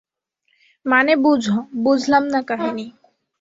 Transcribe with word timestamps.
মানে, 0.85 1.13
বুঝ, 1.15 1.43
বুঝলাম 1.83 2.23
না 2.27 2.41
কাহিনি। 2.43 2.85